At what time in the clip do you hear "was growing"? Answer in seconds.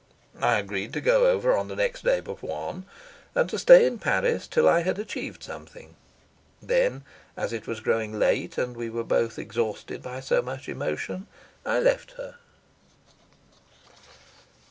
7.67-8.17